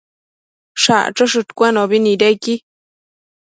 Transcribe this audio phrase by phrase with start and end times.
[0.81, 2.53] Shachëshëdcuenobi nidequi